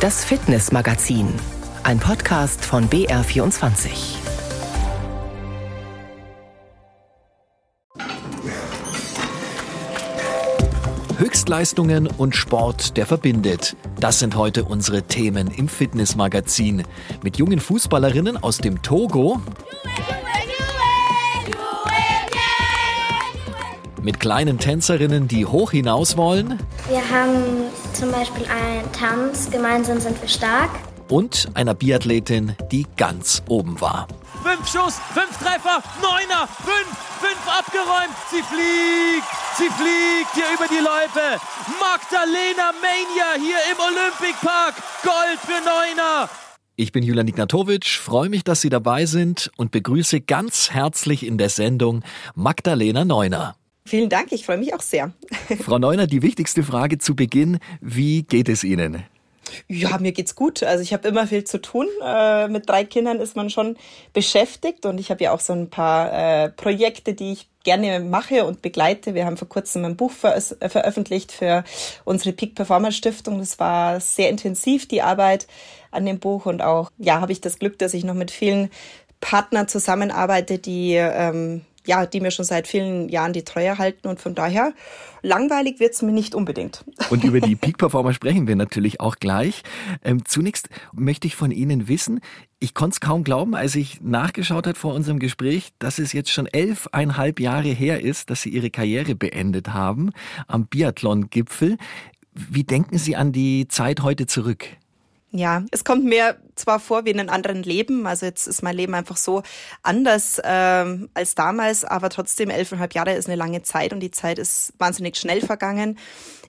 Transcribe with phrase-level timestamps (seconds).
[0.00, 1.28] Das Fitnessmagazin,
[1.82, 3.90] ein Podcast von BR24.
[11.18, 13.76] Höchstleistungen und Sport, der verbindet.
[14.00, 16.84] Das sind heute unsere Themen im Fitnessmagazin.
[17.22, 19.42] Mit jungen Fußballerinnen aus dem Togo.
[24.00, 26.58] Mit kleinen Tänzerinnen, die hoch hinaus wollen.
[26.88, 30.70] Wir haben zum Beispiel einen Tanz, gemeinsam sind wir stark.
[31.08, 34.06] Und einer Biathletin, die ganz oben war.
[34.42, 36.88] Fünf Schuss, fünf Treffer, neuner, fünf,
[37.20, 38.14] fünf abgeräumt.
[38.30, 41.40] Sie fliegt, sie fliegt hier über die Läufe.
[41.78, 44.74] Magdalena Mania hier im Olympic Park.
[45.02, 46.28] Gold für Neuner.
[46.76, 51.36] Ich bin Julian Ignatowitsch, freue mich, dass Sie dabei sind und begrüße ganz herzlich in
[51.36, 52.02] der Sendung
[52.34, 53.54] Magdalena Neuner.
[53.84, 55.12] Vielen Dank, ich freue mich auch sehr.
[55.64, 59.04] Frau Neuner, die wichtigste Frage zu Beginn, wie geht es Ihnen?
[59.68, 60.62] Ja, mir geht's gut.
[60.62, 61.88] Also ich habe immer viel zu tun.
[62.04, 63.76] Äh, mit drei Kindern ist man schon
[64.12, 68.44] beschäftigt und ich habe ja auch so ein paar äh, Projekte, die ich gerne mache
[68.44, 69.14] und begleite.
[69.14, 71.64] Wir haben vor kurzem ein Buch ver veröffentlicht für
[72.04, 73.38] unsere Peak Performance Stiftung.
[73.38, 75.46] Das war sehr intensiv, die Arbeit
[75.90, 78.70] an dem Buch und auch, ja, habe ich das Glück, dass ich noch mit vielen
[79.20, 84.20] Partnern zusammenarbeite, die ähm, ja, die mir schon seit vielen Jahren die Treue halten und
[84.20, 84.72] von daher
[85.22, 86.84] langweilig wird's mir nicht unbedingt.
[87.10, 89.62] Und über die Peak Performer sprechen wir natürlich auch gleich.
[90.04, 92.20] Ähm, zunächst möchte ich von Ihnen wissen,
[92.58, 96.30] ich konnte es kaum glauben, als ich nachgeschaut hat vor unserem Gespräch, dass es jetzt
[96.30, 100.10] schon elfeinhalb Jahre her ist, dass Sie Ihre Karriere beendet haben
[100.46, 101.78] am Biathlon-Gipfel.
[102.34, 104.66] Wie denken Sie an die Zeit heute zurück?
[105.32, 108.76] Ja, es kommt mir zwar vor wie in einem anderen Leben, also jetzt ist mein
[108.76, 109.42] Leben einfach so
[109.82, 114.38] anders ähm, als damals, aber trotzdem elfeinhalb Jahre ist eine lange Zeit und die Zeit
[114.40, 115.98] ist wahnsinnig schnell vergangen.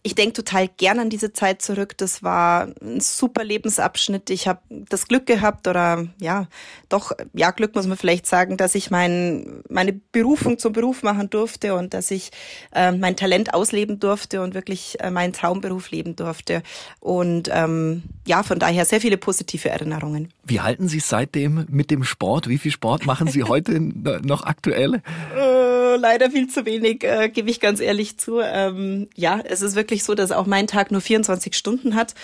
[0.03, 1.95] Ich denke total gern an diese Zeit zurück.
[1.97, 4.31] Das war ein super Lebensabschnitt.
[4.31, 6.47] Ich habe das Glück gehabt oder ja,
[6.89, 11.29] doch, ja, Glück muss man vielleicht sagen, dass ich mein, meine Berufung zum Beruf machen
[11.29, 12.31] durfte und dass ich
[12.73, 16.63] äh, mein Talent ausleben durfte und wirklich äh, meinen Traumberuf leben durfte.
[16.99, 20.29] Und ähm, ja, von daher sehr viele positive Erinnerungen.
[20.43, 22.47] Wie halten Sie es seitdem mit dem Sport?
[22.47, 25.01] Wie viel Sport machen Sie heute noch aktuell?
[25.35, 28.39] Äh, leider viel zu wenig, äh, gebe ich ganz ehrlich zu.
[28.39, 32.15] Ähm, ja, es ist wirklich so, dass auch mein Tag nur 24 Stunden hat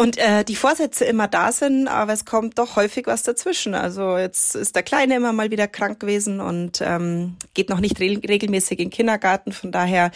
[0.00, 3.74] und äh, die Vorsätze immer da sind, aber es kommt doch häufig was dazwischen.
[3.74, 8.00] Also jetzt ist der Kleine immer mal wieder krank gewesen und ähm, geht noch nicht
[8.00, 9.52] re regelmäßig in den Kindergarten.
[9.52, 10.10] Von daher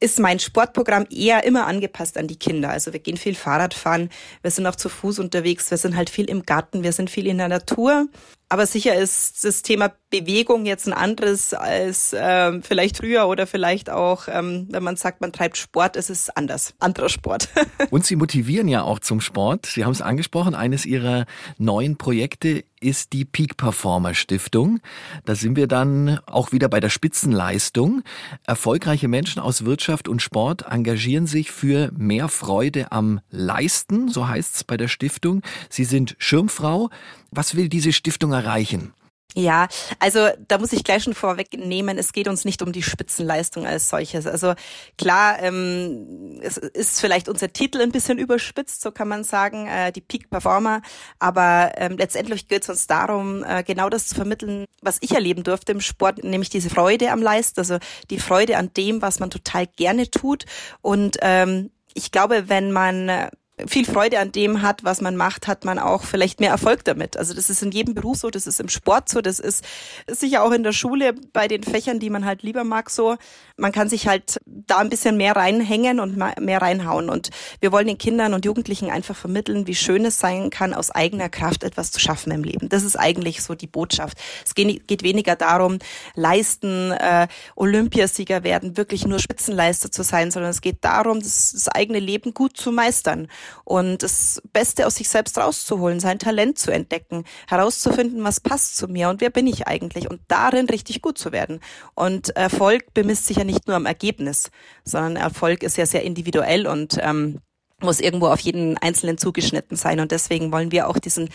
[0.00, 2.68] ist mein Sportprogramm eher immer angepasst an die Kinder.
[2.68, 4.10] Also wir gehen viel Fahrrad fahren,
[4.42, 7.26] wir sind auch zu Fuß unterwegs, wir sind halt viel im Garten, wir sind viel
[7.26, 8.08] in der Natur.
[8.52, 13.88] Aber sicher ist das Thema Bewegung jetzt ein anderes als ähm, vielleicht früher oder vielleicht
[13.88, 17.48] auch, ähm, wenn man sagt, man treibt Sport, ist es anders, anderer Sport.
[17.90, 19.64] Und Sie motivieren ja auch zum Sport.
[19.64, 21.24] Sie haben es angesprochen, eines Ihrer
[21.56, 24.80] neuen Projekte ist die Peak Performer Stiftung.
[25.24, 28.02] Da sind wir dann auch wieder bei der Spitzenleistung.
[28.44, 34.56] Erfolgreiche Menschen aus Wirtschaft und Sport engagieren sich für mehr Freude am Leisten, so heißt
[34.56, 35.42] es bei der Stiftung.
[35.68, 36.90] Sie sind Schirmfrau.
[37.30, 38.92] Was will diese Stiftung erreichen?
[39.34, 43.66] Ja, also da muss ich gleich schon vorwegnehmen, es geht uns nicht um die Spitzenleistung
[43.66, 44.26] als solches.
[44.26, 44.52] Also
[44.98, 49.90] klar, ähm, es ist vielleicht unser Titel ein bisschen überspitzt, so kann man sagen, äh,
[49.90, 50.82] die Peak Performer,
[51.18, 55.44] aber ähm, letztendlich geht es uns darum, äh, genau das zu vermitteln, was ich erleben
[55.44, 57.78] durfte im Sport, nämlich diese Freude am Leisten, also
[58.10, 60.44] die Freude an dem, was man total gerne tut
[60.82, 63.30] und ähm, ich glaube, wenn man
[63.66, 67.16] viel Freude an dem hat, was man macht, hat man auch vielleicht mehr Erfolg damit.
[67.16, 69.64] Also das ist in jedem Beruf so, das ist im Sport so, das ist
[70.06, 73.16] sicher auch in der Schule bei den Fächern, die man halt lieber mag so.
[73.56, 77.08] Man kann sich halt da ein bisschen mehr reinhängen und mehr reinhauen.
[77.08, 77.30] Und
[77.60, 81.28] wir wollen den Kindern und Jugendlichen einfach vermitteln, wie schön es sein kann, aus eigener
[81.28, 82.68] Kraft etwas zu schaffen im Leben.
[82.68, 84.18] Das ist eigentlich so die Botschaft.
[84.44, 85.78] Es geht weniger darum,
[86.14, 91.68] leisten, äh, Olympiasieger werden, wirklich nur Spitzenleister zu sein, sondern es geht darum, das, das
[91.68, 93.28] eigene Leben gut zu meistern
[93.64, 98.88] und das Beste aus sich selbst rauszuholen, sein Talent zu entdecken, herauszufinden, was passt zu
[98.88, 101.60] mir und wer bin ich eigentlich und darin richtig gut zu werden.
[101.94, 104.50] Und Erfolg bemisst sich ja nicht nur am Ergebnis,
[104.84, 107.40] sondern Erfolg ist ja sehr individuell und ähm,
[107.82, 110.00] muss irgendwo auf jeden Einzelnen zugeschnitten sein.
[110.00, 111.28] Und deswegen wollen wir auch diesen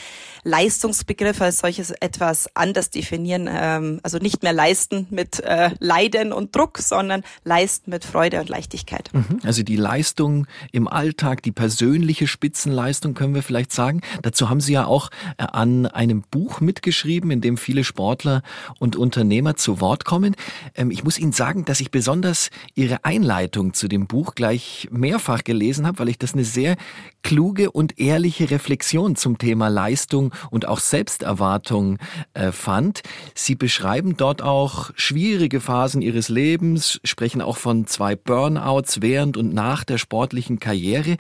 [0.44, 3.50] Leistungsbegriff als solches etwas anders definieren.
[3.52, 8.50] Ähm, also nicht mehr leisten mit äh, Leiden und Druck, sondern leisten mit Freude und
[8.50, 9.10] Leichtigkeit.
[9.14, 9.40] Mhm.
[9.44, 14.02] Also die Leistung im Alltag, die persönliche Spitzenleistung können wir vielleicht sagen.
[14.22, 18.44] Dazu haben Sie ja auch äh, an einem Buch mitgeschrieben, in dem viele Sportler
[18.80, 20.36] und Unternehmer zu Wort kommen.
[20.76, 25.44] Ähm, ich muss Ihnen sagen, dass ich besonders Ihre Einleitung zu dem Buch gleich mehrfach
[25.44, 26.76] gelesen habe, weil ich das eine sehr
[27.24, 31.98] kluge und ehrliche Reflexion zum Thema Leistung und auch Selbsterwartung
[32.34, 33.02] äh, fand.
[33.34, 39.54] Sie beschreiben dort auch schwierige Phasen ihres Lebens, sprechen auch von zwei Burnouts während und
[39.54, 41.18] nach der sportlichen Karriere.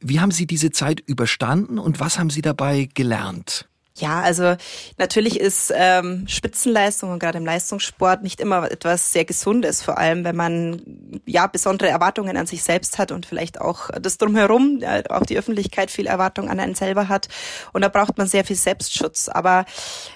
[0.00, 3.68] Wie haben Sie diese Zeit überstanden und was haben Sie dabei gelernt?
[3.98, 4.56] Ja, also
[4.96, 10.24] natürlich ist ähm, Spitzenleistung und gerade im Leistungssport nicht immer etwas sehr Gesundes, vor allem
[10.24, 10.82] wenn man
[11.26, 15.36] ja besondere Erwartungen an sich selbst hat und vielleicht auch das drumherum, ja, auch die
[15.36, 17.28] Öffentlichkeit viel Erwartung an einen selber hat.
[17.72, 19.28] Und da braucht man sehr viel Selbstschutz.
[19.28, 19.64] Aber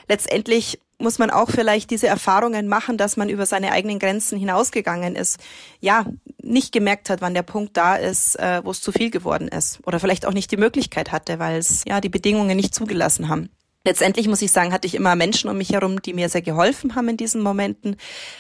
[0.09, 5.17] letztendlich muss man auch vielleicht diese Erfahrungen machen, dass man über seine eigenen Grenzen hinausgegangen
[5.17, 5.39] ist.
[5.81, 6.07] Ja,
[6.41, 9.81] nicht gemerkt hat, wann der Punkt da ist, äh, wo es zu viel geworden ist.
[9.85, 13.51] Oder vielleicht auch nicht die Möglichkeit hatte, weil es ja die Bedingungen nicht zugelassen haben.
[13.85, 16.95] Letztendlich muss ich sagen, hatte ich immer Menschen um mich herum, die mir sehr geholfen
[16.95, 17.97] haben in diesen Momenten.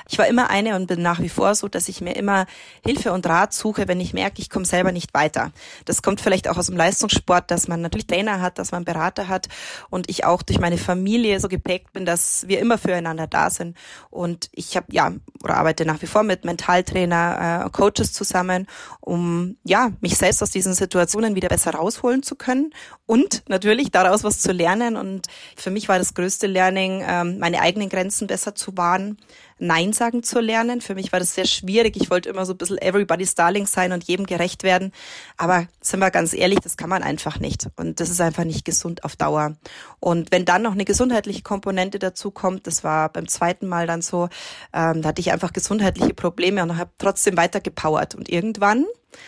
[0.08, 2.46] Ich war immer eine und bin nach wie vor so, dass ich mir immer
[2.84, 5.50] Hilfe und Rat suche, wenn ich merke, ich komme selber nicht weiter.
[5.84, 9.26] Das kommt vielleicht auch aus dem Leistungssport, dass man natürlich Trainer hat, dass man Berater
[9.26, 9.48] hat
[9.90, 13.76] und ich auch durch meine Familie so geprägt bin, dass wir immer füreinander da sind.
[14.10, 15.12] Und ich habe ja
[15.42, 18.68] oder arbeite nach wie vor mit Mentaltrainer, äh, Coaches zusammen,
[19.00, 22.72] um ja mich selbst aus diesen Situationen wieder besser rausholen zu können
[23.06, 25.26] und natürlich daraus was zu lernen und
[25.56, 29.18] für mich war das größte Learning, ähm, meine eigenen Grenzen besser zu wahren,
[29.62, 30.80] Nein sagen zu lernen.
[30.80, 31.96] Für mich war das sehr schwierig.
[31.96, 34.90] Ich wollte immer so ein bisschen everybody's darling sein und jedem gerecht werden.
[35.36, 37.68] Aber sind wir ganz ehrlich, das kann man einfach nicht.
[37.76, 39.54] Und das ist einfach nicht gesund auf Dauer.
[40.00, 44.02] Und wenn dann noch eine gesundheitliche Komponente dazu kommt, das war beim zweiten Mal dann
[44.02, 44.28] so,
[44.72, 48.16] ähm, da hatte ich einfach gesundheitliche Probleme und habe trotzdem weiter gepowert.
[48.16, 48.84] Und irgendwann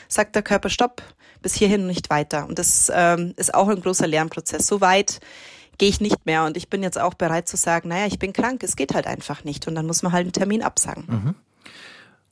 [0.08, 1.00] sagt der Körper Stopp,
[1.42, 2.46] bis hierhin und nicht weiter.
[2.48, 4.66] Und das ähm, ist auch ein großer Lernprozess.
[4.66, 5.20] So weit
[5.78, 6.44] gehe ich nicht mehr.
[6.44, 9.06] Und ich bin jetzt auch bereit zu sagen, naja, ich bin krank, es geht halt
[9.06, 9.66] einfach nicht.
[9.68, 11.04] Und dann muss man halt einen Termin absagen.
[11.06, 11.34] Mhm.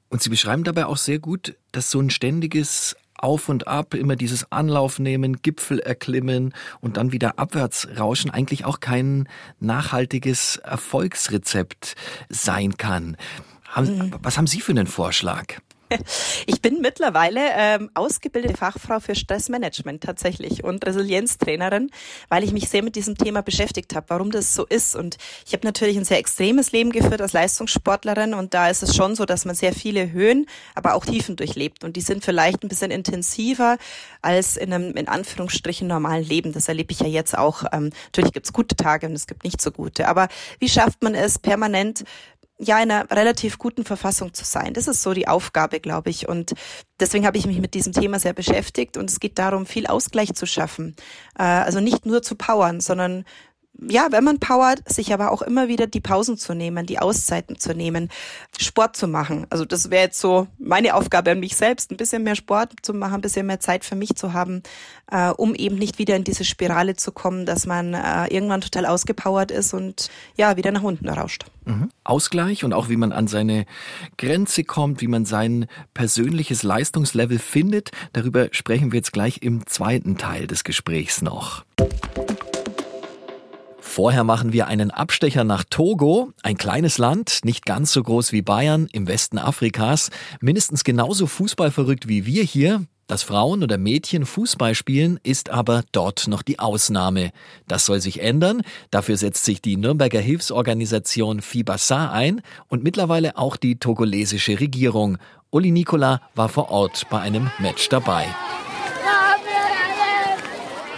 [0.09, 4.17] Und Sie beschreiben dabei auch sehr gut, dass so ein ständiges auf und ab, immer
[4.17, 9.29] dieses Anlauf nehmen, Gipfel erklimmen und dann wieder abwärts rauschen eigentlich auch kein
[9.61, 11.94] nachhaltiges Erfolgsrezept
[12.29, 13.17] sein kann.
[13.77, 14.12] Mhm.
[14.23, 15.61] Was haben Sie für einen Vorschlag?
[16.47, 21.91] Ich bin mittlerweile ähm, ausgebildete Fachfrau für Stressmanagement tatsächlich und Resilienztrainerin,
[22.29, 24.97] weil ich mich sehr mit diesem Thema beschäftigt habe, warum das so ist.
[24.97, 28.94] Und ich habe natürlich ein sehr extremes Leben geführt als Leistungssportlerin und da ist es
[28.94, 31.85] schon so, dass man sehr viele Höhen, aber auch Tiefen durchlebt.
[31.85, 33.79] Und die sind vielleicht ein bisschen intensiver
[34.21, 36.53] als in einem in Anführungsstrichen normalen Leben.
[36.53, 37.65] Das erlebe ich ja jetzt auch.
[37.73, 40.09] Ähm, natürlich gibt es gute Tage und es gibt nicht so gute.
[40.09, 40.29] Aber
[40.59, 42.05] wie schafft man es permanent
[42.59, 44.75] ja in einer relativ guten Verfassung zu sein.
[44.75, 46.29] Das ist so die Aufgabe, glaube ich.
[46.29, 46.55] Und
[47.01, 50.35] deswegen habe ich mich mit diesem Thema sehr beschäftigt und es geht darum, viel Ausgleich
[50.35, 50.95] zu schaffen.
[51.39, 53.25] Äh, also nicht nur zu powern, sondern
[53.81, 57.59] ja, wenn man powert, sich aber auch immer wieder die Pausen zu nehmen, die Auszeiten
[57.59, 58.11] zu nehmen,
[58.59, 59.47] Sport zu machen.
[59.51, 62.93] Also das wäre jetzt so meine Aufgabe an mich selbst, ein bisschen mehr Sport zu
[62.93, 64.63] machen, ein bisschen mehr Zeit für mich zu haben,
[65.11, 68.87] äh, um eben nicht wieder in diese Spirale zu kommen, dass man äh, irgendwann total
[68.87, 71.47] ausgepowert ist und ja, wieder nach unten rauscht.
[71.65, 71.91] Mhm.
[72.05, 73.67] Ausgleich und auch wie man an seine
[74.19, 80.19] Grenze kommt, wie man sein persönliches Leistungslevel findet, darüber sprechen wir jetzt gleich im zweiten
[80.19, 81.65] Teil des Gesprächs noch.
[83.94, 88.41] Vorher machen wir einen Abstecher nach Togo, ein kleines Land, nicht ganz so groß wie
[88.41, 90.09] Bayern, im Westen Afrikas,
[90.41, 92.87] mindestens genauso fußballverrückt wie wir hier.
[93.06, 97.32] Dass Frauen oder Mädchen Fußball spielen, ist aber dort noch die Ausnahme.
[97.69, 98.63] Das soll sich ändern.
[98.91, 105.19] Dafür setzt sich die Nürnberger Hilfsorganisation Fibasa ein und mittlerweile auch die togolesische Regierung.
[105.51, 108.25] Uli Nicola war vor Ort bei einem Match dabei.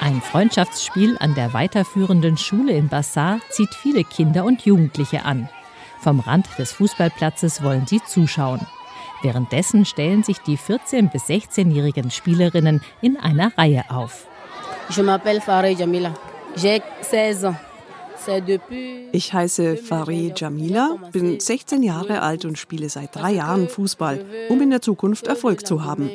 [0.05, 5.49] Ein Freundschaftsspiel an der weiterführenden Schule in Bassar zieht viele Kinder und Jugendliche an.
[5.99, 8.61] Vom Rand des Fußballplatzes wollen sie zuschauen.
[9.23, 14.27] Währenddessen stellen sich die 14- bis 16-jährigen Spielerinnen in einer Reihe auf.
[19.13, 24.61] Ich heiße Farid Jamila, bin 16 Jahre alt und spiele seit drei Jahren Fußball, um
[24.61, 26.11] in der Zukunft Erfolg zu haben.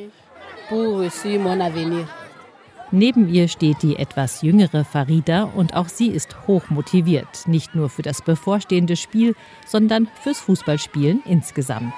[2.91, 7.89] Neben ihr steht die etwas jüngere Farida und auch sie ist hoch motiviert, nicht nur
[7.89, 9.35] für das bevorstehende Spiel,
[9.67, 11.93] sondern fürs Fußballspielen insgesamt.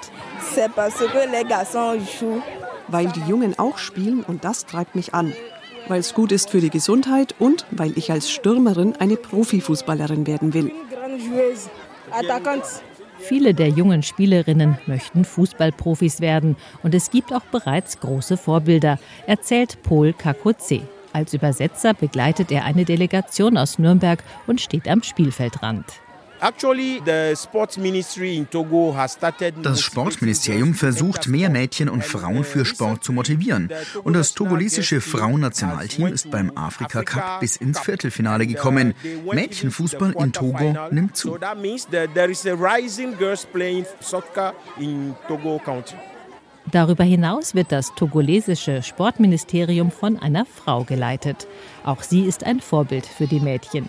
[2.88, 5.32] Weil die Jungen auch spielen und das treibt mich an.
[5.88, 10.52] Weil es gut ist für die Gesundheit und weil ich als Stürmerin eine Profifußballerin werden
[10.52, 10.72] will.
[13.22, 19.78] Viele der jungen Spielerinnen möchten Fußballprofis werden und es gibt auch bereits große Vorbilder, erzählt
[19.84, 20.80] Paul Kakotze.
[21.12, 25.84] Als Übersetzer begleitet er eine Delegation aus Nürnberg und steht am Spielfeldrand.
[29.62, 33.70] Das Sportministerium versucht, mehr Mädchen und Frauen für Sport zu motivieren.
[34.02, 38.94] Und das togolesische Frauennationalteam ist beim Afrika Cup bis ins Viertelfinale gekommen.
[39.32, 41.38] Mädchenfußball in Togo nimmt zu.
[46.70, 51.46] Darüber hinaus wird das togolesische Sportministerium von einer Frau geleitet.
[51.84, 53.88] Auch sie ist ein Vorbild für die Mädchen.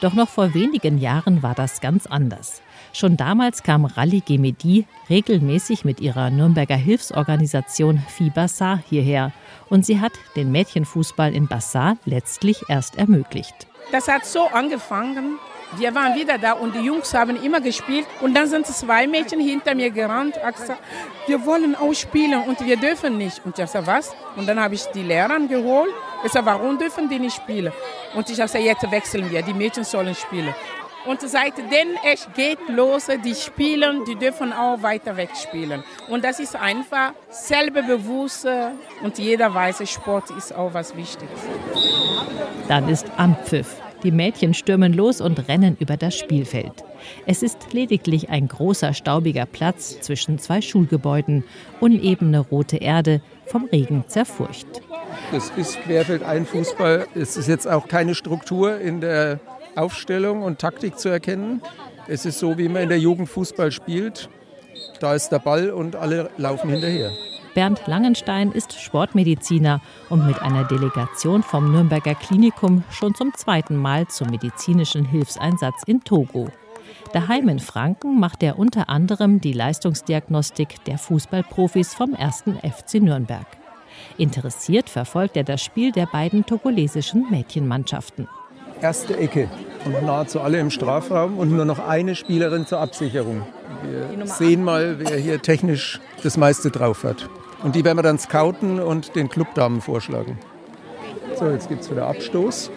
[0.00, 2.60] Doch noch vor wenigen Jahren war das ganz anders.
[2.92, 9.32] Schon damals kam Rally Gemedi regelmäßig mit ihrer Nürnberger Hilfsorganisation FIBASA hierher
[9.68, 13.66] und sie hat den Mädchenfußball in Bassar letztlich erst ermöglicht.
[13.92, 15.38] Das hat so angefangen,
[15.76, 18.06] wir waren wieder da und die Jungs haben immer gespielt.
[18.20, 20.36] Und dann sind zwei Mädchen hinter mir gerannt.
[20.36, 20.80] Ich gesagt,
[21.26, 23.44] wir wollen auch spielen und wir dürfen nicht.
[23.44, 24.14] Und ich gesagt, was?
[24.36, 25.92] Und dann habe ich die Lehrer geholt.
[26.24, 27.72] Ich sage, warum dürfen die nicht spielen?
[28.16, 30.54] Und ich habe gesagt, jetzt wechseln wir, die Mädchen sollen spielen.
[31.06, 35.84] Und seitdem es geht los, die spielen, die dürfen auch weiter wegspielen.
[36.08, 38.48] Und das ist einfach selbstbewusst
[39.04, 41.38] und jeder weiß, Sport ist auch was Wichtiges.
[42.66, 43.80] Dann ist Anpfiff.
[44.02, 46.84] Die Mädchen stürmen los und rennen über das Spielfeld.
[47.24, 51.44] Es ist lediglich ein großer staubiger Platz zwischen zwei Schulgebäuden,
[51.80, 54.66] unebene rote Erde, vom Regen zerfurcht.
[55.32, 57.06] Das ist querfeld ein Fußball.
[57.14, 59.40] Es ist jetzt auch keine Struktur in der
[59.74, 61.62] Aufstellung und Taktik zu erkennen.
[62.08, 64.28] Es ist so, wie man in der Jugend Fußball spielt.
[65.00, 67.10] Da ist der Ball und alle laufen hinterher.
[67.54, 69.80] Bernd Langenstein ist Sportmediziner
[70.10, 76.04] und mit einer Delegation vom Nürnberger Klinikum schon zum zweiten Mal zum medizinischen Hilfseinsatz in
[76.04, 76.48] Togo.
[77.12, 82.44] Daheim in Franken macht er unter anderem die Leistungsdiagnostik der Fußballprofis vom 1.
[82.62, 83.46] FC Nürnberg.
[84.18, 88.28] Interessiert verfolgt er das Spiel der beiden togolesischen Mädchenmannschaften.
[88.80, 89.48] Erste Ecke
[89.84, 93.42] und nahezu alle im Strafraum und nur noch eine Spielerin zur Absicherung.
[93.82, 97.28] Wir sehen mal, wer hier technisch das meiste drauf hat.
[97.62, 100.38] Und die werden wir dann scouten und den Clubdamen vorschlagen.
[101.38, 102.70] So, jetzt gibt es wieder Abstoß.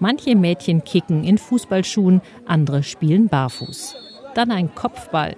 [0.00, 3.94] Manche Mädchen kicken in Fußballschuhen, andere spielen barfuß.
[4.34, 5.36] Dann ein Kopfball.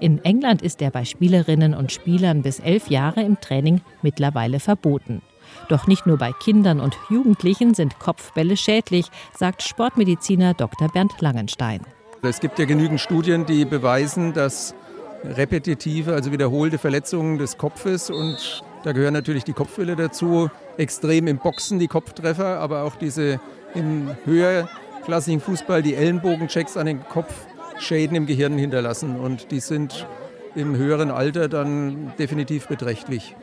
[0.00, 5.20] In England ist er bei Spielerinnen und Spielern bis elf Jahre im Training mittlerweile verboten.
[5.68, 10.88] Doch nicht nur bei Kindern und Jugendlichen sind Kopfbälle schädlich, sagt Sportmediziner Dr.
[10.88, 11.82] Bernd Langenstein.
[12.22, 14.74] Es gibt ja genügend Studien, die beweisen, dass
[15.22, 21.36] repetitive, also wiederholte Verletzungen des Kopfes und da gehören natürlich die Kopfwelle dazu, extrem im
[21.36, 23.38] Boxen die Kopftreffer, aber auch diese
[23.74, 27.34] im höherklassigen Fußball die Ellenbogenchecks an den Kopf
[27.80, 30.06] Schäden im Gehirn hinterlassen und die sind
[30.54, 33.34] im höheren Alter dann definitiv beträchtlich.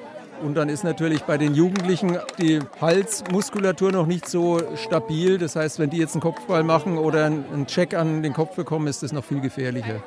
[0.43, 5.39] Und dann ist natürlich bei den Jugendlichen die Halsmuskulatur noch nicht so stabil.
[5.39, 8.87] Das heißt, wenn die jetzt einen Kopfball machen oder einen Check an den Kopf bekommen,
[8.87, 10.03] ist das noch viel gefährlicher.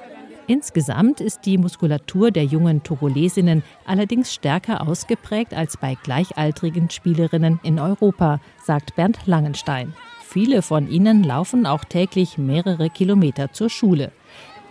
[0.47, 7.79] Insgesamt ist die Muskulatur der jungen Togolesinnen allerdings stärker ausgeprägt als bei gleichaltrigen Spielerinnen in
[7.79, 9.95] Europa, sagt Bernd Langenstein.
[10.27, 14.13] Viele von ihnen laufen auch täglich mehrere Kilometer zur Schule.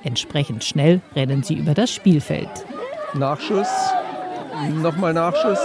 [0.03, 2.49] Entsprechend schnell rennen sie über das Spielfeld.
[3.13, 3.69] Nachschuss,
[4.81, 5.59] nochmal Nachschuss.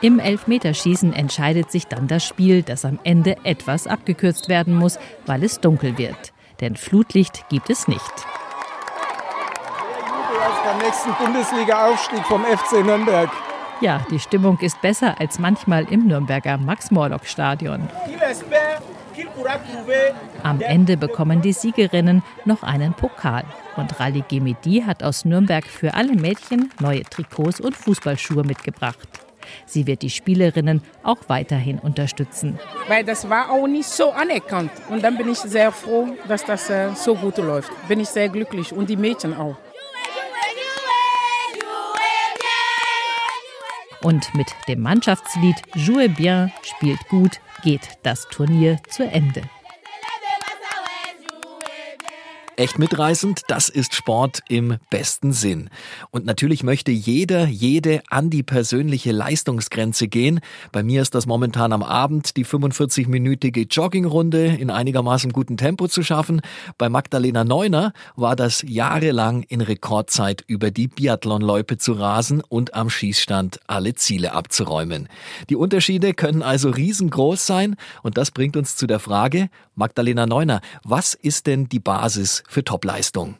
[0.00, 5.42] Im Elfmeterschießen entscheidet sich dann das Spiel, das am Ende etwas abgekürzt werden muss, weil
[5.42, 8.00] es dunkel wird denn Flutlicht gibt es nicht.
[10.64, 13.30] Beim nächsten Bundesliga-Aufstieg vom FC Nürnberg.
[13.80, 17.88] Ja, die Stimmung ist besser als manchmal im Nürnberger Max-Morlock-Stadion.
[20.42, 23.44] Am Ende bekommen die Siegerinnen noch einen Pokal.
[23.76, 29.08] Und Rally Gemedi hat aus Nürnberg für alle Mädchen neue Trikots und Fußballschuhe mitgebracht.
[29.66, 32.58] Sie wird die Spielerinnen auch weiterhin unterstützen.
[32.86, 34.70] Weil das war auch nicht so anerkannt.
[34.88, 37.70] Und dann bin ich sehr froh, dass das äh, so gut läuft.
[37.88, 39.56] Bin ich sehr glücklich und die Mädchen auch.
[44.02, 49.42] Und mit dem Mannschaftslied Jouez bien, spielt gut, geht das Turnier zu Ende.
[52.58, 55.70] Echt mitreißend, das ist Sport im besten Sinn.
[56.10, 60.40] Und natürlich möchte jeder, jede an die persönliche Leistungsgrenze gehen.
[60.72, 66.02] Bei mir ist das momentan am Abend die 45-minütige Joggingrunde in einigermaßen gutem Tempo zu
[66.02, 66.40] schaffen.
[66.78, 72.90] Bei Magdalena Neuner war das jahrelang in Rekordzeit über die Biathlonloipe zu rasen und am
[72.90, 75.08] Schießstand alle Ziele abzuräumen.
[75.48, 80.60] Die Unterschiede können also riesengroß sein und das bringt uns zu der Frage, Magdalena Neuner,
[80.82, 83.36] was ist denn die Basis für Topleistung?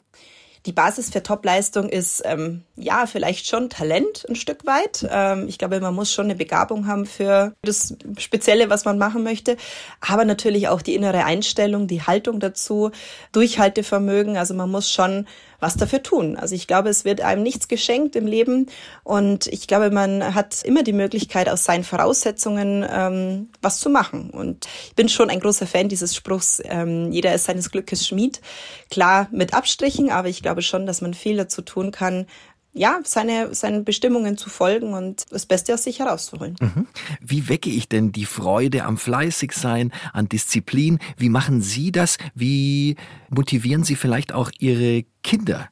[0.65, 5.07] Die Basis für Topleistung ist ähm, ja vielleicht schon Talent ein Stück weit.
[5.09, 9.23] Ähm, ich glaube, man muss schon eine Begabung haben für das Spezielle, was man machen
[9.23, 9.55] möchte,
[10.01, 12.91] aber natürlich auch die innere Einstellung, die Haltung dazu,
[13.31, 14.35] Durchhaltevermögen.
[14.35, 15.27] Also man muss schon
[15.59, 16.37] was dafür tun.
[16.37, 18.67] Also ich glaube, es wird einem nichts geschenkt im Leben
[19.03, 24.29] und ich glaube, man hat immer die Möglichkeit, aus seinen Voraussetzungen ähm, was zu machen.
[24.29, 28.41] Und ich bin schon ein großer Fan dieses Spruchs, ähm, jeder ist seines Glückes Schmied.
[28.89, 32.25] Klar mit Abstrichen, aber ich glaube schon, dass man viel dazu tun kann,
[32.73, 36.55] ja, seine, seinen Bestimmungen zu folgen und das Beste aus sich herauszuholen.
[36.59, 36.87] Mhm.
[37.19, 40.99] Wie wecke ich denn die Freude am Fleißigsein, an Disziplin?
[41.17, 42.17] Wie machen Sie das?
[42.35, 42.95] Wie
[43.29, 45.69] motivieren Sie vielleicht auch Ihre Kinder?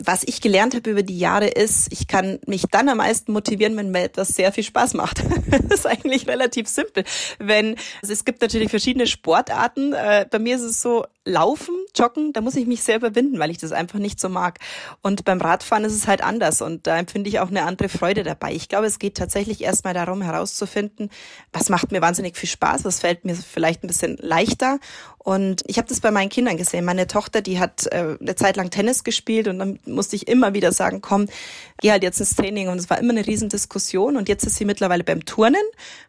[0.00, 3.76] was ich gelernt habe über die Jahre ist, ich kann mich dann am meisten motivieren,
[3.76, 5.24] wenn mir etwas sehr viel Spaß macht.
[5.50, 7.04] das ist eigentlich relativ simpel.
[7.38, 9.92] Wenn also es gibt natürlich verschiedene Sportarten.
[9.92, 13.50] Äh, bei mir ist es so, Laufen, Joggen, da muss ich mich selber binden, weil
[13.50, 14.58] ich das einfach nicht so mag.
[15.02, 18.22] Und beim Radfahren ist es halt anders und da empfinde ich auch eine andere Freude
[18.22, 18.52] dabei.
[18.52, 21.10] Ich glaube, es geht tatsächlich erstmal darum herauszufinden,
[21.52, 24.78] was macht mir wahnsinnig viel Spaß, was fällt mir vielleicht ein bisschen leichter.
[25.28, 26.86] Und ich habe das bei meinen Kindern gesehen.
[26.86, 30.54] Meine Tochter, die hat äh, eine Zeit lang Tennis gespielt und dann musste ich immer
[30.54, 31.26] wieder sagen, komm,
[31.82, 32.68] geh halt jetzt ins Training.
[32.68, 34.16] Und es war immer eine Riesendiskussion.
[34.16, 35.60] Und jetzt ist sie mittlerweile beim Turnen,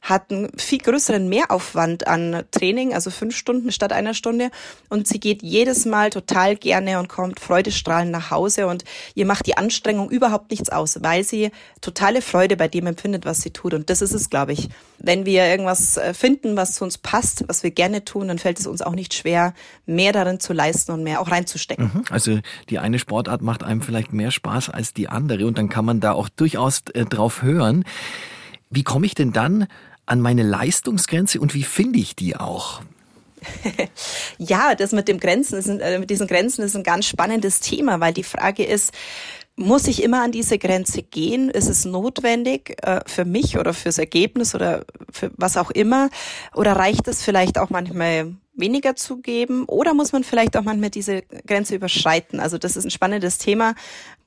[0.01, 4.51] hat einen viel größeren Mehraufwand an Training, also fünf Stunden statt einer Stunde.
[4.87, 8.83] Und sie geht jedes Mal total gerne und kommt freudestrahlend nach Hause und
[9.15, 11.51] ihr macht die Anstrengung überhaupt nichts aus, weil sie
[11.81, 13.73] totale Freude bei dem empfindet, was sie tut.
[13.73, 14.69] Und das ist es, glaube ich.
[14.97, 18.59] Wenn wir irgendwas äh, finden, was zu uns passt, was wir gerne tun, dann fällt
[18.59, 19.53] es uns auch nicht schwer,
[19.85, 21.91] mehr darin zu leisten und mehr auch reinzustecken.
[21.93, 22.03] Mhm.
[22.09, 22.39] Also
[22.69, 25.99] die eine Sportart macht einem vielleicht mehr Spaß als die andere und dann kann man
[25.99, 27.83] da auch durchaus äh, drauf hören.
[28.69, 29.67] Wie komme ich denn dann
[30.05, 32.81] an meine Leistungsgrenze und wie finde ich die auch?
[34.37, 37.99] ja, das mit dem Grenzen ist, äh, mit diesen Grenzen ist ein ganz spannendes Thema,
[37.99, 38.93] weil die Frage ist,
[39.59, 41.49] muss ich immer an diese Grenze gehen?
[41.49, 46.09] Ist es notwendig äh, für mich oder fürs Ergebnis oder für was auch immer?
[46.55, 49.65] Oder reicht es vielleicht auch manchmal weniger zu geben?
[49.65, 52.39] Oder muss man vielleicht auch manchmal diese Grenze überschreiten?
[52.39, 53.75] Also das ist ein spannendes Thema,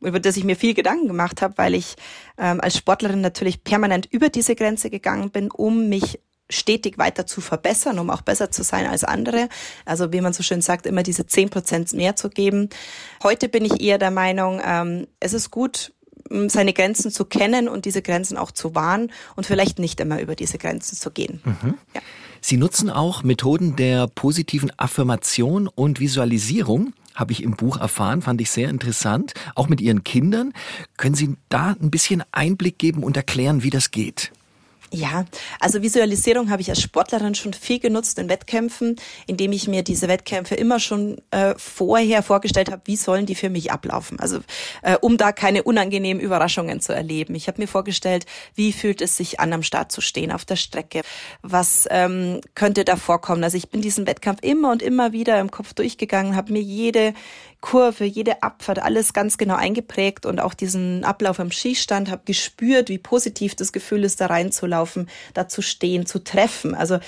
[0.01, 1.97] über das ich mir viel Gedanken gemacht habe, weil ich
[2.37, 6.21] ähm, als Sportlerin natürlich permanent über diese Grenze gegangen bin, um mich
[6.53, 9.49] stetig weiter zu verbessern, um auch besser zu sein als andere.
[9.85, 12.69] Also wie man so schön sagt, immer diese zehn Prozent mehr zu geben.
[13.23, 15.93] Heute bin ich eher der Meinung, ähm, es ist gut,
[16.47, 20.35] seine Grenzen zu kennen und diese Grenzen auch zu wahren und vielleicht nicht immer über
[20.35, 21.41] diese Grenzen zu gehen.
[21.45, 21.75] Mhm.
[21.95, 22.01] Ja.
[22.41, 28.41] Sie nutzen auch Methoden der positiven Affirmation und Visualisierung habe ich im Buch erfahren, fand
[28.41, 30.53] ich sehr interessant, auch mit Ihren Kindern.
[30.97, 34.33] Können Sie da ein bisschen Einblick geben und erklären, wie das geht?
[34.95, 35.25] Ja,
[35.59, 40.07] also Visualisierung habe ich als Sportlerin schon viel genutzt in Wettkämpfen, indem ich mir diese
[40.07, 44.21] Wettkämpfe immer schon äh, vorher vorgestellt habe, wie sollen die für mich ablaufen.
[44.21, 44.41] Also
[44.83, 47.35] äh, um da keine unangenehmen Überraschungen zu erleben.
[47.35, 50.57] Ich habe mir vorgestellt, wie fühlt es sich an, am Start zu stehen, auf der
[50.57, 51.01] Strecke.
[51.41, 53.43] Was ähm, könnte da vorkommen?
[53.45, 57.15] Also ich bin diesen Wettkampf immer und immer wieder im Kopf durchgegangen, habe mir jede
[57.63, 62.89] Kurve, jede Abfahrt, alles ganz genau eingeprägt und auch diesen Ablauf am Schießstand, habe gespürt,
[62.89, 64.82] wie positiv das Gefühl ist, da reinzulaufen,
[65.35, 66.75] da zu stehen, zu treffen.
[66.75, 66.99] Also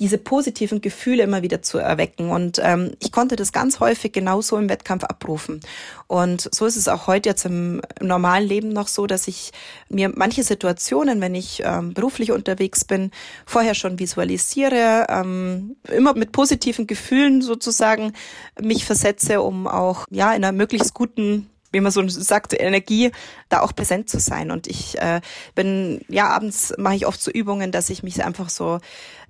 [0.00, 2.30] diese positiven Gefühle immer wieder zu erwecken.
[2.30, 5.60] Und ähm, ich konnte das ganz häufig genauso im Wettkampf abrufen.
[6.06, 9.52] Und so ist es auch heute jetzt im, im normalen Leben noch so, dass ich
[9.90, 13.10] mir manche Situationen, wenn ich ähm, beruflich unterwegs bin,
[13.44, 18.14] vorher schon visualisiere, ähm, immer mit positiven Gefühlen sozusagen
[18.58, 23.12] mich versetze, um auch ja in einer möglichst guten wie man so sagt, Energie,
[23.48, 24.50] da auch präsent zu sein.
[24.50, 25.20] Und ich äh,
[25.54, 28.78] bin, ja, abends mache ich oft so Übungen, dass ich mich einfach so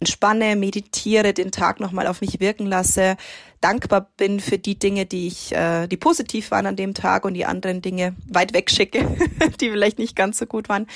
[0.00, 3.16] entspanne, meditiere, den Tag nochmal auf mich wirken lasse,
[3.60, 7.34] dankbar bin für die Dinge, die ich, äh, die positiv waren an dem Tag und
[7.34, 9.06] die anderen Dinge weit weg schicke,
[9.60, 10.86] die vielleicht nicht ganz so gut waren.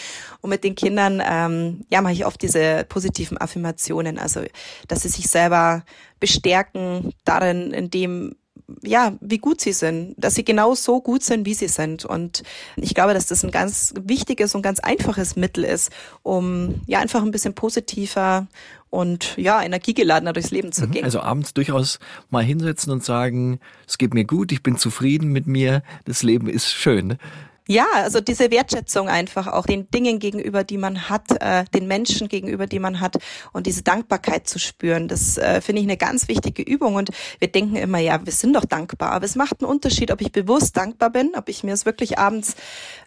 [0.40, 4.40] Und mit den Kindern, ähm, ja, mache ich oft diese positiven Affirmationen, also
[4.88, 5.85] dass sie sich selber
[6.18, 8.37] bestärken darin, in dem
[8.83, 12.05] ja, wie gut sie sind, dass sie genau so gut sind, wie sie sind.
[12.05, 12.42] Und
[12.77, 15.90] ich glaube, dass das ein ganz wichtiges und ganz einfaches Mittel ist,
[16.22, 18.46] um ja einfach ein bisschen positiver
[18.90, 20.90] und ja, energiegeladener durchs Leben zu mhm.
[20.92, 21.05] gehen.
[21.05, 21.98] Also abends durchaus
[22.31, 26.48] mal hinsetzen und sagen, es geht mir gut, ich bin zufrieden mit mir, das Leben
[26.48, 27.18] ist schön.
[27.66, 32.29] Ja, also diese Wertschätzung einfach auch den Dingen gegenüber, die man hat, äh, den Menschen
[32.29, 33.16] gegenüber, die man hat
[33.53, 37.48] und diese Dankbarkeit zu spüren, das äh, finde ich eine ganz wichtige Übung und wir
[37.48, 40.77] denken immer, ja, wir sind doch dankbar, aber es macht einen Unterschied, ob ich bewusst
[40.77, 42.55] dankbar bin, ob ich mir es wirklich abends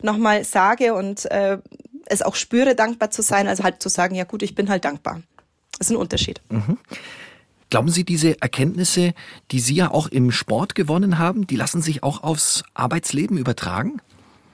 [0.01, 1.59] nochmal sage und äh,
[2.05, 4.85] es auch spüre, dankbar zu sein, also halt zu sagen, ja gut, ich bin halt
[4.85, 5.21] dankbar.
[5.77, 6.41] Das ist ein Unterschied.
[6.49, 6.79] Mhm.
[7.69, 9.13] Glauben Sie, diese Erkenntnisse,
[9.51, 14.01] die Sie ja auch im Sport gewonnen haben, die lassen sich auch aufs Arbeitsleben übertragen?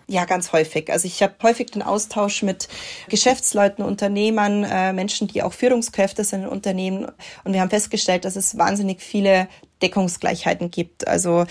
[0.08, 0.92] Ja, ganz häufig.
[0.92, 2.68] Also ich habe häufig den Austausch mit
[3.08, 7.08] Geschäftsleuten, Unternehmern, äh, Menschen, die auch Führungskräfte sind in Unternehmen.
[7.46, 9.48] Und wir haben festgestellt, dass es wahnsinnig viele
[9.82, 11.08] Deckungsgleichheiten gibt.
[11.08, 11.46] Also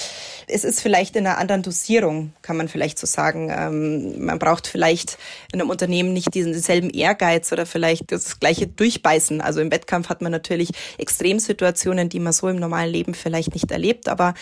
[0.49, 3.51] es ist vielleicht in einer anderen Dosierung, kann man vielleicht so sagen.
[3.51, 5.19] Ähm, man braucht vielleicht
[5.53, 9.41] in einem Unternehmen nicht diesen selben Ehrgeiz oder vielleicht das gleiche Durchbeißen.
[9.41, 13.71] Also im Wettkampf hat man natürlich Extremsituationen, die man so im normalen Leben vielleicht nicht
[13.71, 14.09] erlebt.
[14.09, 14.35] Aber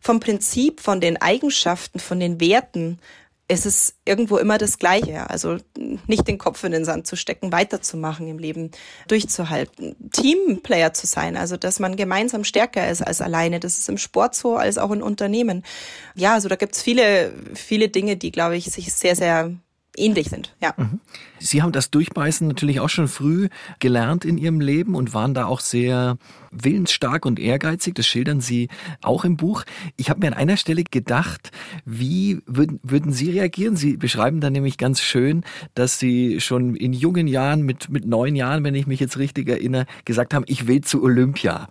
[0.00, 2.98] vom Prinzip, von den Eigenschaften, von den Werten,
[3.48, 5.28] es ist irgendwo immer das Gleiche.
[5.30, 5.56] Also
[6.06, 8.70] nicht den Kopf in den Sand zu stecken, weiterzumachen im Leben,
[9.08, 13.58] durchzuhalten, Teamplayer zu sein, also dass man gemeinsam stärker ist als alleine.
[13.58, 15.64] Das ist im Sport so, als auch in Unternehmen.
[16.14, 19.52] Ja, also da gibt's viele, viele Dinge, die, glaube ich, sich sehr, sehr
[19.98, 20.54] ähnlich sind.
[20.62, 20.74] Ja.
[20.76, 21.00] Mhm.
[21.38, 25.46] Sie haben das Durchbeißen natürlich auch schon früh gelernt in Ihrem Leben und waren da
[25.46, 26.16] auch sehr
[26.50, 27.94] willensstark und ehrgeizig.
[27.94, 28.68] Das schildern Sie
[29.02, 29.64] auch im Buch.
[29.96, 31.50] Ich habe mir an einer Stelle gedacht,
[31.84, 33.76] wie würden, würden Sie reagieren?
[33.76, 38.36] Sie beschreiben da nämlich ganz schön, dass Sie schon in jungen Jahren, mit, mit neun
[38.36, 41.68] Jahren, wenn ich mich jetzt richtig erinnere, gesagt haben, ich will zu Olympia.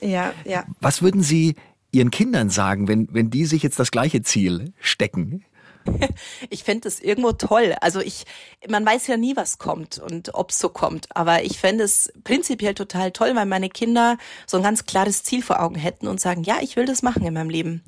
[0.00, 0.64] Ja, ja.
[0.80, 1.56] Was würden Sie
[1.92, 5.44] Ihren Kindern sagen, wenn, wenn die sich jetzt das gleiche Ziel stecken?
[6.50, 7.74] ich fände es irgendwo toll.
[7.80, 8.24] Also ich,
[8.68, 11.08] man weiß ja nie, was kommt und ob es so kommt.
[11.14, 14.16] Aber ich fände es prinzipiell total toll, weil meine Kinder
[14.46, 17.24] so ein ganz klares Ziel vor Augen hätten und sagen, ja, ich will das machen
[17.24, 17.82] in meinem Leben.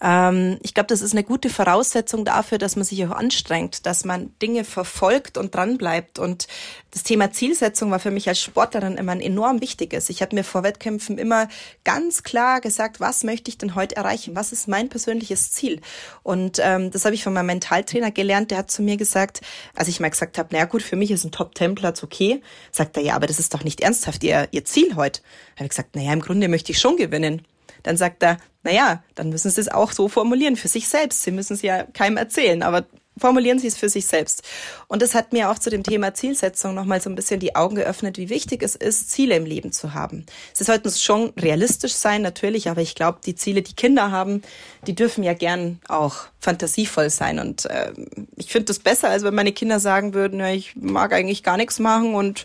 [0.00, 4.04] Ähm, ich glaube, das ist eine gute Voraussetzung dafür, dass man sich auch anstrengt, dass
[4.04, 6.18] man Dinge verfolgt und dranbleibt.
[6.18, 6.46] Und
[6.90, 10.10] das Thema Zielsetzung war für mich als Sportlerin immer ein enorm wichtiges.
[10.10, 11.48] Ich habe mir vor Wettkämpfen immer
[11.84, 14.34] ganz klar gesagt, was möchte ich denn heute erreichen?
[14.36, 15.80] Was ist mein persönliches Ziel?
[16.22, 18.50] Und ähm, das habe ich von meinem Mentaltrainer gelernt.
[18.50, 19.40] Der hat zu mir gesagt,
[19.74, 22.40] als ich mal gesagt habe, naja gut, für mich ist ein Top-Ten-Platz okay,
[22.72, 25.20] sagt er, ja, aber das ist doch nicht ernsthaft Ihr, Ihr Ziel heute.
[25.56, 27.42] Habe ich gesagt, naja, im Grunde möchte ich schon gewinnen.
[27.82, 31.22] Dann sagt er, naja, dann müssen Sie es auch so formulieren für sich selbst.
[31.22, 34.42] Sie müssen es ja keinem erzählen, aber formulieren Sie es für sich selbst.
[34.88, 37.76] Und das hat mir auch zu dem Thema Zielsetzung nochmal so ein bisschen die Augen
[37.76, 40.26] geöffnet, wie wichtig es ist, Ziele im Leben zu haben.
[40.52, 44.42] Sie sollten schon realistisch sein, natürlich, aber ich glaube, die Ziele, die Kinder haben,
[44.86, 47.38] die dürfen ja gern auch fantasievoll sein.
[47.38, 47.92] Und äh,
[48.36, 51.56] ich finde das besser, als wenn meine Kinder sagen würden, ja, ich mag eigentlich gar
[51.56, 52.44] nichts machen und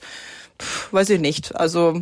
[0.59, 1.55] pff, weiß ich nicht.
[1.55, 2.01] Also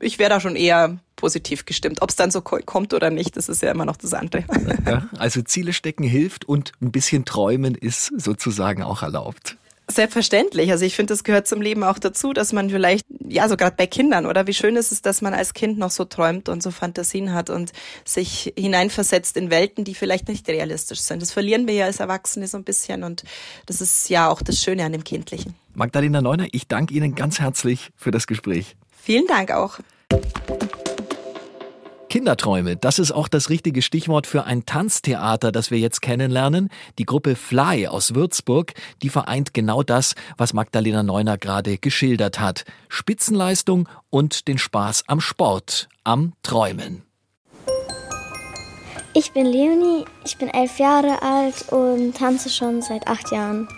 [0.00, 2.00] ich wäre da schon eher positiv gestimmt.
[2.00, 4.44] Ob es dann so kommt oder nicht, das ist ja immer noch das andere.
[4.86, 9.56] Ja, also Ziele stecken hilft und ein bisschen träumen ist sozusagen auch erlaubt.
[9.90, 10.70] Selbstverständlich.
[10.70, 13.74] Also ich finde, das gehört zum Leben auch dazu, dass man vielleicht, ja, so gerade
[13.74, 16.62] bei Kindern, oder wie schön ist es, dass man als Kind noch so träumt und
[16.62, 17.72] so Fantasien hat und
[18.04, 21.22] sich hineinversetzt in Welten, die vielleicht nicht realistisch sind.
[21.22, 23.24] Das verlieren wir ja als Erwachsene so ein bisschen und
[23.64, 25.54] das ist ja auch das Schöne an dem Kindlichen.
[25.72, 28.76] Magdalena Neuner, ich danke Ihnen ganz herzlich für das Gespräch.
[29.02, 29.78] Vielen Dank auch.
[32.08, 36.70] Kinderträume, das ist auch das richtige Stichwort für ein Tanztheater, das wir jetzt kennenlernen.
[36.98, 42.64] Die Gruppe Fly aus Würzburg, die vereint genau das, was Magdalena Neuner gerade geschildert hat.
[42.88, 47.02] Spitzenleistung und den Spaß am Sport, am Träumen.
[49.12, 53.68] Ich bin Leonie, ich bin elf Jahre alt und tanze schon seit acht Jahren.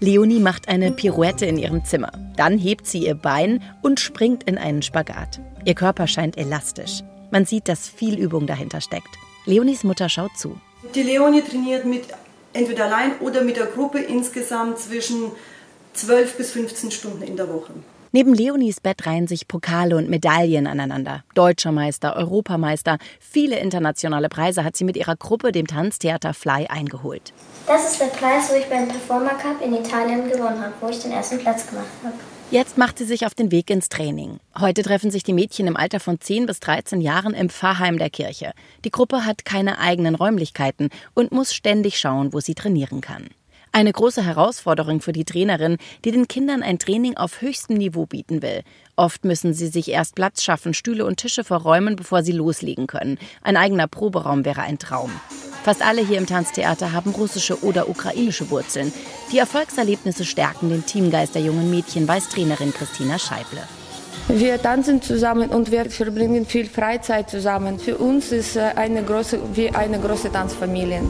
[0.00, 2.12] Leonie macht eine Pirouette in ihrem Zimmer.
[2.36, 5.40] Dann hebt sie ihr Bein und springt in einen Spagat.
[5.64, 7.02] Ihr Körper scheint elastisch.
[7.34, 9.18] Man sieht, dass viel Übung dahinter steckt.
[9.44, 10.56] Leonis Mutter schaut zu.
[10.94, 12.04] Die Leonie trainiert mit
[12.52, 15.32] entweder allein oder mit der Gruppe insgesamt zwischen
[15.94, 17.72] 12 bis 15 Stunden in der Woche.
[18.12, 21.24] Neben Leonis Bett reihen sich Pokale und Medaillen aneinander.
[21.34, 27.32] Deutscher Meister, Europameister, viele internationale Preise hat sie mit ihrer Gruppe, dem Tanztheater Fly, eingeholt.
[27.66, 31.00] Das ist der Preis, wo ich beim Performer Cup in Italien gewonnen habe, wo ich
[31.00, 32.14] den ersten Platz gemacht habe.
[32.50, 34.38] Jetzt macht sie sich auf den Weg ins Training.
[34.58, 38.10] Heute treffen sich die Mädchen im Alter von 10 bis 13 Jahren im Pfarrheim der
[38.10, 38.52] Kirche.
[38.84, 43.28] Die Gruppe hat keine eigenen Räumlichkeiten und muss ständig schauen, wo sie trainieren kann.
[43.74, 48.40] Eine große Herausforderung für die Trainerin, die den Kindern ein Training auf höchstem Niveau bieten
[48.40, 48.62] will.
[48.94, 53.18] Oft müssen sie sich erst Platz schaffen, Stühle und Tische verräumen, bevor sie loslegen können.
[53.42, 55.10] Ein eigener Proberaum wäre ein Traum.
[55.64, 58.92] Fast alle hier im Tanztheater haben russische oder ukrainische Wurzeln.
[59.32, 63.66] Die Erfolgserlebnisse stärken den Teamgeist der jungen Mädchen, weiß Trainerin Christina Scheible.
[64.28, 67.78] Wir tanzen zusammen und wir verbringen viel Freizeit zusammen.
[67.78, 71.02] Für uns ist äh, eine große, wie eine große Tanzfamilie.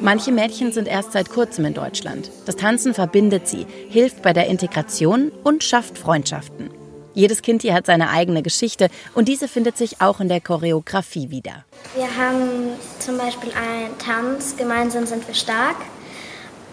[0.00, 2.30] Manche Mädchen sind erst seit kurzem in Deutschland.
[2.46, 6.70] Das Tanzen verbindet sie, hilft bei der Integration und schafft Freundschaften.
[7.14, 11.30] Jedes Kind hier hat seine eigene Geschichte und diese findet sich auch in der Choreografie
[11.30, 11.64] wieder.
[11.96, 15.76] Wir haben zum Beispiel einen Tanz, gemeinsam sind wir stark.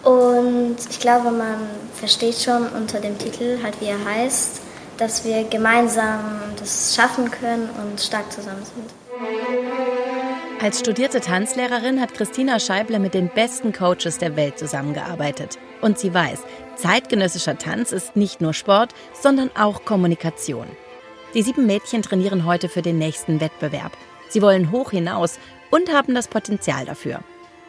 [0.04, 1.58] Und ich glaube, man
[1.95, 4.62] versteht schon unter dem Titel, halt wie er heißt,
[4.97, 6.19] dass wir gemeinsam
[6.60, 8.93] das schaffen können und stark zusammen sind.
[10.62, 15.60] Als studierte Tanzlehrerin hat Christina Scheible mit den besten Coaches der Welt zusammengearbeitet.
[15.81, 16.39] Und sie weiß,
[16.75, 20.67] zeitgenössischer Tanz ist nicht nur Sport, sondern auch Kommunikation.
[21.34, 23.91] Die sieben Mädchen trainieren heute für den nächsten Wettbewerb.
[24.29, 25.38] Sie wollen hoch hinaus
[25.69, 27.19] und haben das Potenzial dafür.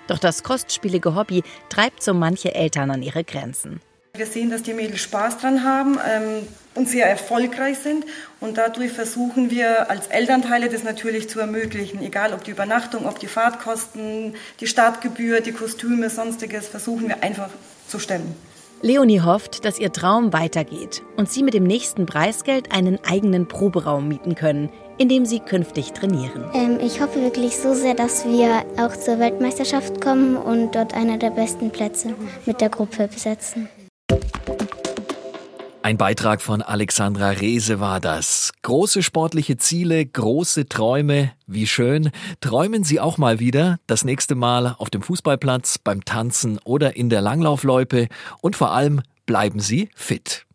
[0.07, 3.81] Doch das kostspielige Hobby treibt so manche Eltern an ihre Grenzen.
[4.17, 8.05] Wir sehen, dass die Mädels Spaß dran haben ähm, und sehr erfolgreich sind.
[8.41, 12.03] Und dadurch versuchen wir als Elternteile das natürlich zu ermöglichen.
[12.03, 17.49] Egal ob die Übernachtung, ob die Fahrtkosten, die Startgebühr, die Kostüme, sonstiges, versuchen wir einfach
[17.89, 18.35] zu stemmen.
[18.83, 24.07] Leonie hofft, dass ihr Traum weitergeht und sie mit dem nächsten Preisgeld einen eigenen Proberaum
[24.07, 26.45] mieten können, in dem sie künftig trainieren.
[26.53, 31.17] Ähm, ich hoffe wirklich so sehr, dass wir auch zur Weltmeisterschaft kommen und dort einer
[31.17, 33.69] der besten Plätze mit der Gruppe besetzen.
[35.87, 38.53] Ein Beitrag von Alexandra Rehse war das.
[38.63, 42.11] Große sportliche Ziele, große Träume, wie schön.
[42.41, 47.09] Träumen Sie auch mal wieder, das nächste Mal auf dem Fußballplatz, beim Tanzen oder in
[47.09, 48.09] der Langlaufloipe
[48.41, 50.46] und vor allem bleiben Sie fit.